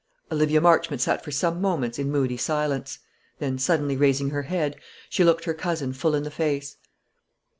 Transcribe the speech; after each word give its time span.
Olivia 0.31 0.59
Marchmont 0.59 0.99
sat 0.99 1.23
for 1.23 1.29
some 1.29 1.61
moments 1.61 1.99
in 1.99 2.09
moody 2.09 2.35
silence; 2.35 2.97
then 3.37 3.59
suddenly 3.59 3.95
raising 3.95 4.31
her 4.31 4.41
head, 4.41 4.75
she 5.11 5.23
looked 5.23 5.43
her 5.45 5.53
cousin 5.53 5.93
full 5.93 6.15
in 6.15 6.23
the 6.23 6.31
face. 6.31 6.77